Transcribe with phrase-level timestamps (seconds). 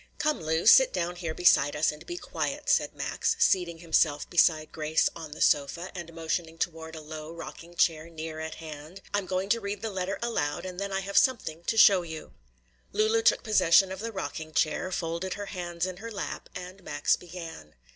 [0.17, 4.71] "Come, Lu, sit down here beside us and be quiet," said Max, seating himself beside
[4.71, 9.01] Grace on the sofa, and motioning toward a low rocking chair near at hand.
[9.13, 12.33] "I'm going to read the letter aloud, and then I have something to show you."
[12.91, 17.15] Lulu took possession of the rocking chair, folded her hands in her lap, and Max
[17.15, 17.75] began.